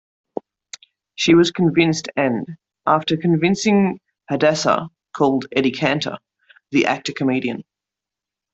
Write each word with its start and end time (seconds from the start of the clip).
She 1.13 1.35
was 1.35 1.51
convinced 1.51 2.07
and, 2.15 2.57
after 2.87 3.17
convincing 3.17 3.99
Hadassah, 4.29 4.89
called 5.15 5.45
Eddie 5.55 5.73
Cantor, 5.73 6.17
the 6.71 6.87
actor-comedian. 6.87 7.63